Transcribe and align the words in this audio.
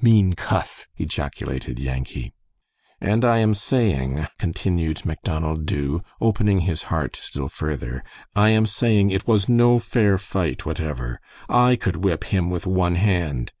"Mean 0.00 0.34
cuss!" 0.34 0.86
ejaculated 0.98 1.80
Yankee. 1.80 2.32
"And 3.00 3.24
I 3.24 3.38
am 3.38 3.54
saying," 3.54 4.28
continued 4.38 5.04
Macdonald 5.04 5.66
Dubh, 5.66 6.04
opening 6.20 6.60
his 6.60 6.84
heart 6.94 7.16
still 7.16 7.48
further, 7.48 8.04
"I 8.36 8.50
am 8.50 8.66
saying, 8.66 9.10
it 9.10 9.26
was 9.26 9.48
no 9.48 9.80
fair 9.80 10.16
fight, 10.16 10.64
whatever. 10.64 11.20
I 11.48 11.74
could 11.74 12.04
whip 12.04 12.22
him 12.22 12.50
with 12.50 12.68
one 12.68 12.94
hand. 12.94 13.48